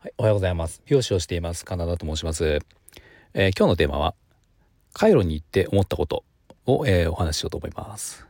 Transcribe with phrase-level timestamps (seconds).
[0.00, 0.80] はい、おはようございます。
[0.86, 1.64] 美容師をしています。
[1.64, 2.60] カナダと申します。
[3.34, 4.14] えー、今日のテーマは、
[4.92, 6.22] カイロに行って思ったこと
[6.66, 8.24] を、えー、お話ししようと思います、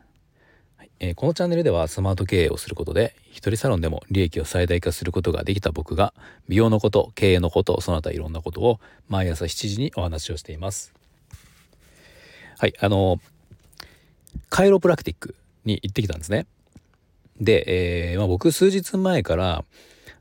[0.79, 6.15] はいえー、このチャンネルではスマート経営をすることで、一人サロンでも利益を最大化することができた僕が、
[6.49, 10.95] 美容のこと、経営のこと、その他いろんなことを毎朝7時にお話をしています。
[12.57, 13.21] はい、あの、
[14.49, 15.35] カイロプラクティック
[15.67, 16.47] に行ってきたんですね。
[17.39, 19.67] で、えーまあ、僕数日前から、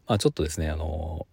[0.08, 1.26] まあ、ちょっとですね、あの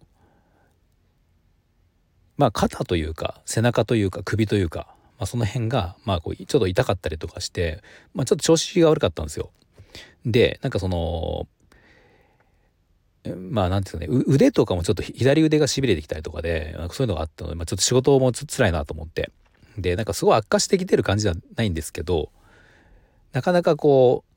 [2.37, 7.81] まあ肩というか背中というか首というか、まあ、その辺がまあこうちょっと痛かったりとかして、
[8.13, 9.51] まあ、ちょっと調子が悪かったんですよ。
[10.25, 11.47] でなんかその
[13.33, 19.31] まあなんていうかね腕とかもちょっと左腕がしびれてきたりとかでなんかそういうのがあったので、まあ、ちょっと仕事もつ辛いなと思って
[19.77, 22.29] でなんかすごい悪化してきてる感じじゃないんですけど
[23.33, 24.33] なかなかこう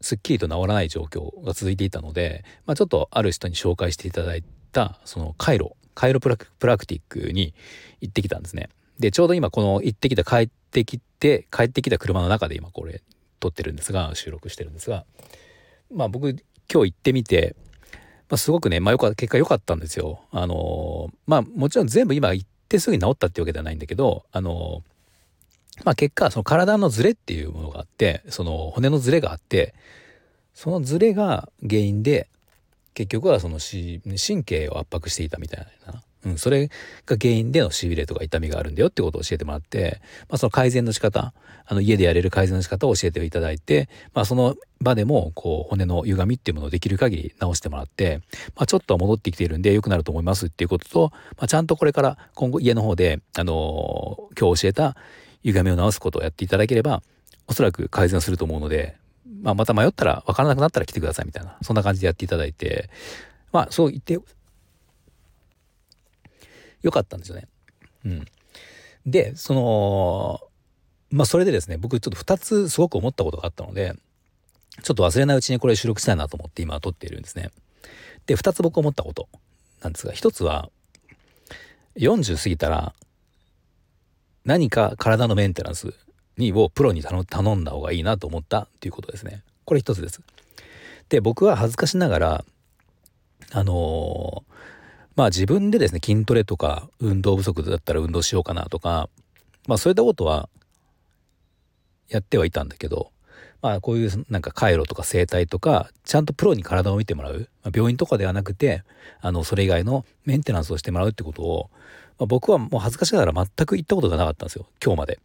[0.00, 6.46] すっきりと治らない状況が続いていたので、まあ、ちょっとある人に紹介していただいたその回路カイロプラク
[6.86, 7.54] ティックに
[8.00, 8.68] 行ってきたんですね。
[9.00, 13.02] で、ちょうど今この行ってきた帰ってきて、帰ってきた車の中で今これ
[13.40, 15.04] 撮ってるんですが、収録してるんですが、
[15.92, 17.56] まあ僕今日行ってみて、
[18.28, 20.20] まあ、すごくね、まあよか結果良かったんですよ。
[20.30, 24.82] あのまあもちろん全部今行ってすぐに治ったってわけではないんだけど、あの
[25.84, 29.74] まあ結果その体のズレっていうものがあって、その骨のズレがあって、
[30.54, 32.28] そのズレが原因で
[32.96, 36.68] 結局はそのし神経を圧迫していたみたいな、うん、それ
[37.04, 41.34] が原因でのしびれとか痛みがあるんだよってことを教えてもらって、まあ、その改善の仕方
[41.66, 48.22] あの家でやれる改善の仕方を教えていただいて、まあ、その場でもこう骨の歪みっていうものをできる限り直してもらって、
[48.56, 54.96] まあ、ちょっとは戻ってきているんで良くなると思いますっていうことと、まあ、ちゃんとこれから今後家の方で、あのー、今日教えた
[55.42, 57.02] 歪みを直すことをやっていただければ
[57.46, 58.96] おそらく改善すると思うので
[59.42, 62.90] まあ、また迷ったら分からなくなったら来てくださいみたいなそんな感じでやっていただいて
[63.52, 64.18] まあそう言って
[66.82, 67.48] よかったんですよね。
[68.04, 68.24] うん、
[69.04, 70.40] でその
[71.10, 73.94] まあそれでですね僕ちょっと2つすごく思ったことがあったので
[74.82, 77.50] ちょっと忘れないうちにこれ収録したいなと思って今撮っているんですね。
[78.26, 79.28] で2つ僕思ったこと
[79.82, 80.70] なんですが1つは
[81.96, 82.94] 40過ぎたら
[84.44, 85.94] 何か体のメンテナンス
[86.36, 89.42] にをプロに頼んだ方がいいなと思ったっていうことですね。
[89.64, 90.20] これ一つです。
[91.08, 92.44] で僕は恥ずかしながら
[93.52, 94.52] あのー、
[95.14, 99.08] まあ自分でですね筋トレとか運動不足だったら運動しようかなとか
[99.66, 100.48] まあそういったことは
[102.08, 103.10] やってはいたんだけど
[103.62, 108.82] まあこういうなんか回路とか整体とかちゃんとプロに体を見てもらう、まあ、病院とかではなくて
[109.20, 111.70] あのそれ以外のメンテナンスをしてもらうってことを、
[112.18, 115.20] まあ、僕はもう恥ずかしながら全く言ったことがなかったんですよ今日まで。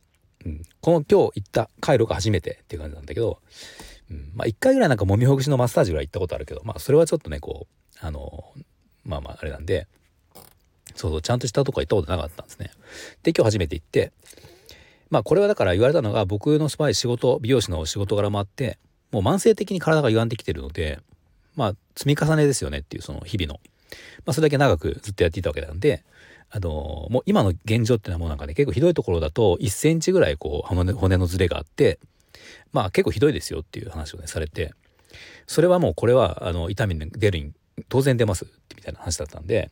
[0.49, 3.39] ん、この今日行った回路が初めてっていう感じなんだけど、
[4.09, 8.43] うん、まあ一回ぐらいなんかもみほぐしのマッサージぐらい行ったことあるけどまあそれはちょっとねこうあの
[9.05, 9.87] まあまああれなんで
[10.95, 12.71] そうそうちゃんとしたとこ行ったことなかったんですね。
[13.23, 14.11] で今日初めて行って
[15.09, 18.77] まあこれはだから言われたのが僕のスパイ仕事美容師の仕事柄もあって
[19.11, 20.99] もう慢性的に体が歪んできてるので
[21.55, 23.59] まあ積み重ねですよねっていうその日々の、
[24.25, 26.03] まあ、それだけ長くずっとやっていたわけなんで
[26.53, 31.97] あのもう今の現状っていうのはもうなんかね結構ひどいところだと1センチぐらいこう骨のズレがあって
[32.73, 34.73] まあ結構ひどいですよっていう話をねされて
[35.47, 37.53] それはもうこれはあの痛み出るに
[37.87, 38.45] 当然出ます
[38.75, 39.71] みたいな話だったんで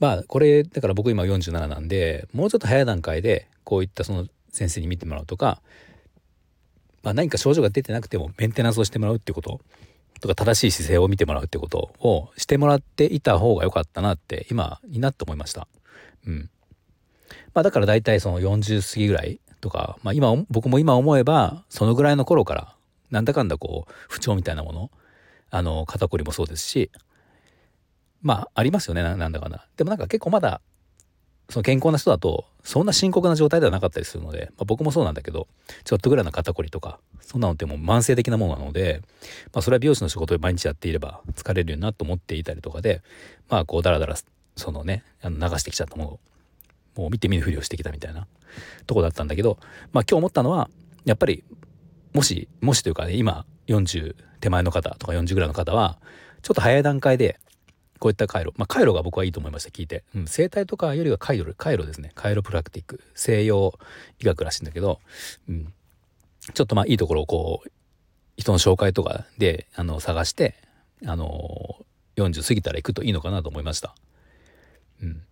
[0.00, 5.60] まあこれだから僕今47なんでもうちょっと早い段階でこういったその先生に見てもらうとか、
[7.02, 9.60] まあ、何か症状が出てなくてもメンテナンスをしてもらうっていうこと
[10.24, 15.68] とか正しい姿勢を見てもらうってことをしてもらっていた方が良かったなって今になって思いました。
[16.26, 16.50] うん。
[17.52, 22.74] まあだから大体その40過ぎぐらいとか、まあ今、僕も今思えばそのぐらいの頃から
[23.10, 24.90] なんだかんだこう不調みたいなもの、
[25.50, 26.90] あの肩こりもそうですし、
[28.22, 29.68] まあありますよね、なんだかんだ。
[29.76, 30.62] でもなんか結構まだ
[31.50, 35.46] その健康な人だとそんな深刻な状態ではなかったりするので、まあ、僕もそうなんだけど
[35.84, 39.02] ちょっとぐらいの肩こりとかそんなのってもう慢性的なものなので、
[39.52, 43.02] まあ、それは美容師の仕事を毎日やっていれば疲れるよなと思っていたりとかで
[43.48, 44.16] まあこうダラダラ
[44.56, 46.20] そのねあの流してきちゃったものを
[46.96, 48.26] もう見て見ぬふりをしてきたみたいな
[48.86, 49.58] とこだったんだけど
[49.92, 50.70] まあ今日思ったのは
[51.04, 51.44] やっぱり
[52.12, 55.98] もしもしというかね今40手前の方とか40ぐらいの方は
[56.42, 57.40] ちょっと早い段階で
[57.98, 58.52] こういった回路。
[58.56, 62.12] まあ回路が僕はいいと思いました聞いて、うん、生態とかよりは回路回路ですね。
[62.14, 63.00] 回路プラクティック。
[63.14, 63.78] 西洋
[64.20, 65.00] 医学らしいんだけど、
[65.48, 65.72] うん、
[66.52, 67.70] ちょっとまあいいところをこう
[68.36, 70.54] 人の紹介とかであの探して
[71.06, 71.76] あの
[72.16, 73.94] 40過ぎたら行くといいのかなと思いました。
[75.02, 75.22] うん。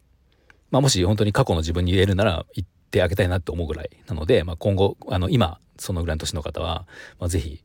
[0.70, 6.86] まあ、もし本当に過去の自分に言えるなら行ってあげたいなと思うぐらいなので、まあ、今後あの今そのぐらいの年の方は、
[7.18, 7.62] まあ、ぜひ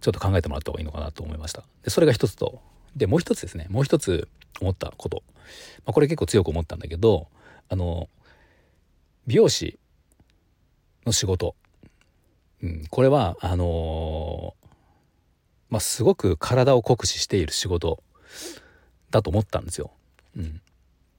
[0.00, 1.62] ちょっと考えてもらった方がいいのかなと思いました。
[1.82, 2.60] でそれが一つと
[2.96, 3.66] でもう一つですね。
[3.70, 4.28] もう一つ
[4.60, 5.22] 思ったこと、
[5.84, 7.28] まあ、これ結構強く思ったんだけど
[7.68, 8.08] あの
[9.26, 9.78] 美容師
[11.06, 11.54] の仕事、
[12.62, 14.66] うん、これはあのー、
[15.70, 18.02] まあ、すごく体を酷使している仕事
[19.10, 19.90] だと思ったんですよ。
[20.36, 20.60] うん、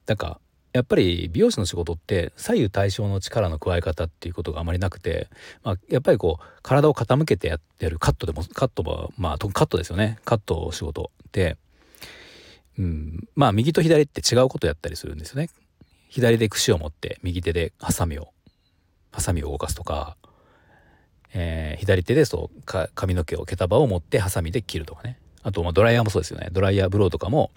[0.06, 0.40] なんか
[0.72, 5.28] やっぱり美容師の仕事って左右対称の力の加え方っていうことがあまりなくて、
[5.62, 10.18] まあ、やっぱりこう体を傾けてやってるカットでもカットはまあカットですよね。
[10.26, 11.56] カット仕事で、
[12.78, 15.48] うん、まあ右と左って違うことやったりするんですよね。
[16.08, 18.28] 左で串を持って右手でハサミを
[19.12, 20.16] ハサミを動かすとか、
[21.34, 22.62] えー、左手でそう
[22.94, 25.18] 髪の毛を毛束を持ってハサミで切るとかね。
[25.42, 26.48] あとまあドライヤーもそうですよね。
[26.52, 27.50] ドライヤーブローとかも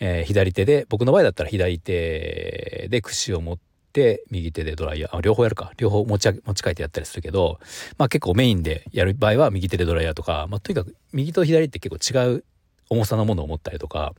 [0.00, 3.58] えー、左手で僕の場合だったら左手で串を持っ
[3.92, 5.72] て右手でドライヤーあ両方やるか。
[5.76, 7.60] 両方持ち持ち替えてやったりするけど、
[7.98, 12.44] まあ、結構メインでやる場合は右手でドライヤーとか、まあ、とにかく右と左って結構違う
[12.90, 14.14] 重さのものを持ったりとか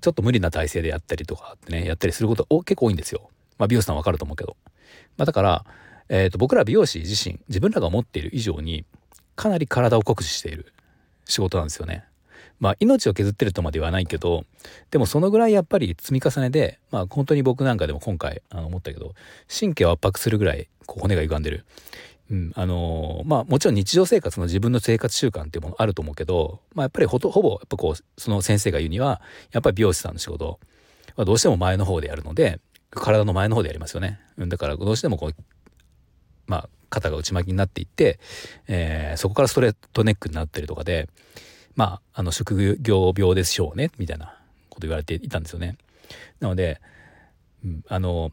[0.00, 3.28] ちょっと無理な体勢でやったりとかってねやったりすること結構多いんですよ。
[3.58, 4.56] まあ、美容師さんわかると思うけど。
[5.18, 5.64] まあ、だから、
[6.08, 8.86] えー、と僕ら美容師自身自分らが思っている以上に
[9.36, 10.72] かなり体を酷使している
[11.26, 12.04] 仕事なんですよね。
[12.58, 14.44] まあ命を削ってるとまで言わないけど
[14.90, 19.14] でもそのぐらいやっぱり積み重ねでまあ本当に僕なんかでも今回あの思ったけど
[19.48, 21.64] 神経を圧迫するぐらいこう骨が歪んでる。
[22.30, 29.20] うん、あのー、まあもちろん日常生活の自分の生活習慣っていうものあると思うけど、まあ、やっぱりほほぼやっぱこうその先生が言うには
[29.52, 30.60] やっぱり美容師さんの仕事
[31.16, 32.60] はどうしても前の方でやるので
[32.90, 34.20] 体の前の方でやりますよね。
[34.38, 35.34] だからどうしてもこう
[36.46, 38.18] まあ肩が内巻きになっていって、
[38.68, 41.08] えー、そこからストレートネックになったりとかで
[41.76, 44.36] まあ、あの、職業病でしょうね、みたいな
[44.68, 45.76] こと言われていたんですよね。
[46.40, 46.80] なので、
[47.64, 48.30] うん、あの、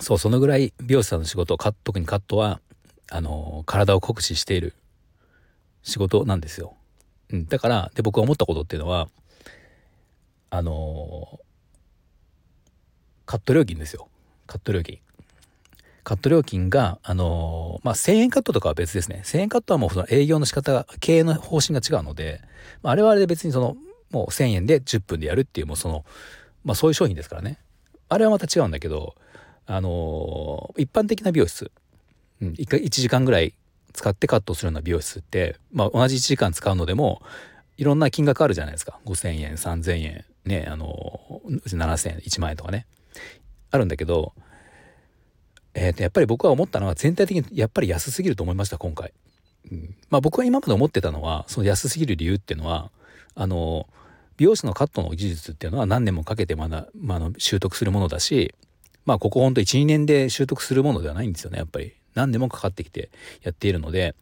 [0.00, 2.60] そう、そのぐらい美容師さんの仕事、特にカットは、
[3.10, 4.74] あの、体を酷使している
[5.82, 6.74] 仕事なんですよ。
[7.30, 9.08] うん、だから、で、僕が思ったことっていうのは、
[10.50, 11.40] あの、
[13.24, 14.08] カット料金ですよ。
[14.46, 14.98] カット料金。
[16.04, 19.22] カット料金が、あの、まあ、1000円カットとかは別ですね。
[19.24, 22.40] 1000円カットはもうその営業の仕方が、経営の方針が違うので、
[22.82, 23.76] まあ、あれはあれで別にその、
[24.12, 26.04] もう1000円で10分でやるっていう、もうその、
[26.64, 27.58] まあ、そういう商品ですからね。
[28.08, 29.16] あれはまた違うんだけど、
[29.66, 31.72] あの、一般的な美容室、
[32.42, 33.54] うん、1, 1時間ぐらい
[33.92, 37.22] 使ってカットするような美容室って、まあ、同じ1時間使うのでも、
[37.76, 38.98] いろんな金額あるじゃないですか。
[39.04, 42.86] 5000円、3000円、ね、あの、7000円、1万円とかね。
[43.70, 44.32] あるんだけど、
[45.74, 49.12] えー、とやっぱり僕は思ったのは全体的にやっぱり安すぎると思いました今回。
[50.08, 52.90] まあ僕は今まで思ってたのはその安すぎる理由っていうのは
[53.34, 53.88] あの
[54.36, 58.54] 美容師のカットの技術っていうのは何年もかけてまだ、まあ、の習得するものだし
[59.06, 63.10] まあここほんと12年で習得するものではないんですよねやっぱり何年もかかってきて
[63.42, 64.16] やっているので、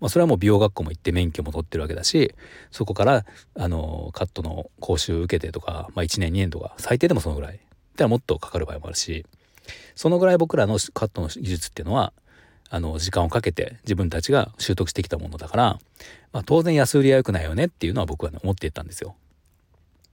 [0.00, 2.34] まあ、それはもう美容学校も行って免許も取ってるわけだし
[2.70, 3.24] そこから
[3.56, 7.58] あのカットの講習受けてとか、まあ、1年2年とか最低でもそのぐらい
[7.96, 9.24] ではもっとかかる場合もあるし
[9.96, 12.12] そのぐらい僕らのカットの技術っていうのは
[12.70, 15.78] あの時間をかけて自分たちが習得してきたものだから、
[16.32, 19.16] まあ、当然安売りは良くないよねっていうのは僕は、ね、思っていたんですよ。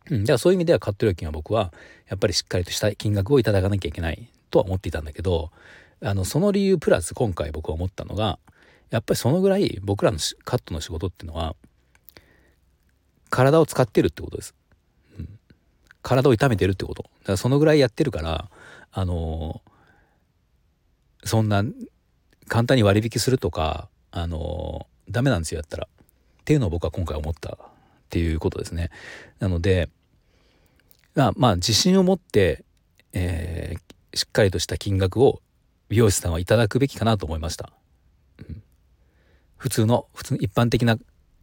[0.10, 1.74] うん、だからそういう意味ではカット料金は僕は
[2.08, 5.52] やっぱりしっかりとした金額をいただかなきゃいけないとは思っていたんだけど
[6.02, 8.40] あのその理由プラス今回僕は思ったのが
[8.90, 11.56] やっぱりそのぐらい僕らのカットの仕事っていうのは
[13.30, 14.56] 体を使ってるってことです。
[15.18, 15.40] うん、
[16.02, 17.04] 体を痛めてるってこと。
[17.04, 18.50] だからそのぐらいやってるから
[18.92, 19.62] あの
[21.24, 21.64] そんな
[22.48, 27.58] 簡単に割引するとかあのダメなんですよやったらっていうのを僕は今回思ったっ
[28.10, 28.92] ていうことですね
[29.40, 29.90] なので
[31.16, 32.64] まあまあ自信を持って、
[33.14, 33.80] えー、
[34.16, 35.42] しっかりとした金額を
[35.90, 37.72] 美容師さんはいただくべきかなと思いました、
[38.40, 38.64] うん、
[39.58, 40.98] 普通の普通の一般的な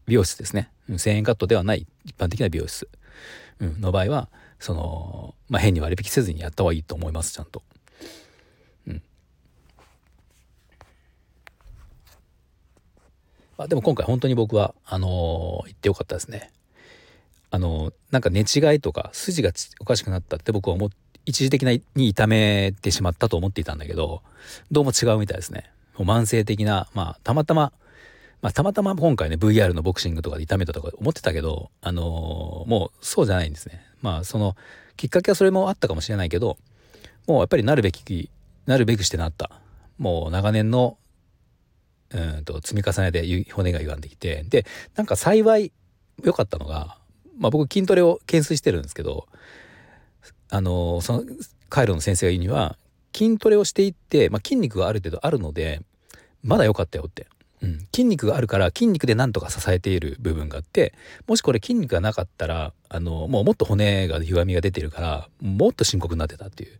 [0.06, 2.88] 美容室ですね1,000円カットではない一般的な美容室、
[3.60, 7.64] うん、の場合はその、まあ、変に割引せずにやった方がいいと思いますちゃんと。
[8.86, 9.02] うん。
[13.58, 16.52] まあ、でも今回本当に僕はあのー、言ってよかったですね。
[17.50, 19.50] あのー、なんか寝違いとか筋が
[19.80, 21.62] おかしくなったって僕は思って一時的
[21.94, 24.22] に痛めてしまったと思っていたんだけど
[24.70, 25.70] どうも違うみたいですね。
[25.96, 27.72] もう慢性的なまあたまたま
[28.40, 33.84] まあ、たまたま今回ね VR のボクシングとかで痛めたとか思ってたけど、あのー、もうそうじゃないんですね。
[34.00, 34.56] まあその
[34.96, 36.58] きっかけはそれもあったかもしれないけど
[37.26, 38.30] もうやっぱりなるべき
[38.66, 39.50] なるべくしてなった
[39.98, 40.98] もう長年の
[42.10, 45.72] うんと積み重ねで骨が歪んできてでなんか幸い
[46.22, 46.98] 良かったのが、
[47.38, 49.26] まあ、僕筋トレを懸垂してるんですけど
[50.52, 51.24] あのその
[51.70, 52.76] カイロの先生が言うには
[53.16, 55.80] 筋トレをしていって、まあ、筋肉がある程度あるので
[56.44, 57.26] まだ良かったよって、
[57.62, 60.92] うん、筋肉があるから筋肉でなんとか支えている部分があって
[61.26, 66.78] もしこれ筋肉がなかったらあのもうもっと骨が歪みが出てるからもっと深刻になってたっていう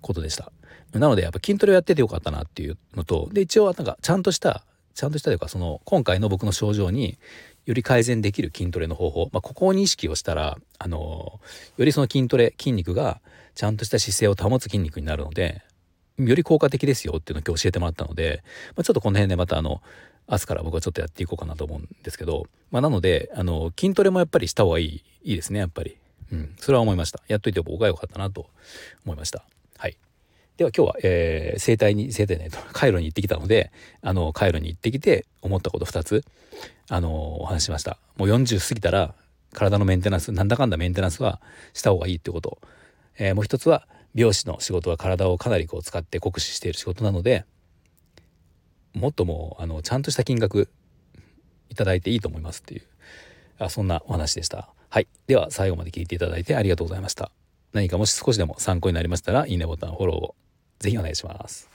[0.00, 0.50] ことでした。
[0.92, 7.18] なのでやっぱ筋トレをやっててよかったなっていうのとで一応なんかちゃんとしたちゃんとしたというかその今回の僕の症状に
[7.66, 11.40] より改善できる筋トレの方法、まあ、ここに意識をしたらあの
[11.76, 13.20] よりその筋トレ筋肉が
[13.54, 15.62] ちゃんとした姿勢を保つ筋肉になるので
[16.18, 18.42] より効果的ですよっていうのを今日教えてもらったので、
[18.76, 19.82] まあ、ちょっとこの辺でまたあの
[20.28, 25.96] 明日から僕はちょっとやっていこうかなと思うんですけど、まあ、なのであの筋トレもやっぱりした方がいいいいですねやっぱり、
[26.32, 27.20] うん、それは思いました。
[27.28, 28.46] やっといて僕は良かったなと
[29.04, 29.42] 思いました。
[30.56, 36.24] では今日は、えー、整体に整体ねカイロに行ってきたのであのカイロに行ってきて思ったこと2つ
[36.88, 37.98] あのお話しました。
[38.16, 39.14] もう40過ぎたら
[39.52, 41.40] 体のメンテナンスなんだかんだメンテナンスは
[41.72, 42.58] した方がいいってこと、
[43.18, 47.44] えー、もう一つは美容師の仕事は体をかなりこう使って酷使している仕事なので
[48.92, 50.68] もっともうあのちゃんとした金額
[51.68, 52.82] いただいていいと思いますっていう
[53.58, 54.68] あそんなお話でした。
[54.88, 55.08] はい。
[55.26, 57.32] では最後まで聞いていただいてありがとうございました。
[57.72, 60.34] 何かもし少しでも参考になりましたらいいねボタンフォローを
[60.84, 61.73] ぜひお願いします。